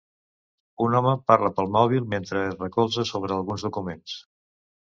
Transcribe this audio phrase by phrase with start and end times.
[0.85, 4.19] Un home parla pel mòbil mentre es recolza sobre alguns documents.